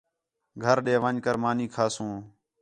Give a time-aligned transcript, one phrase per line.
[0.63, 2.13] گھر ݙے ون٘ڄ کر مانی کھاسوں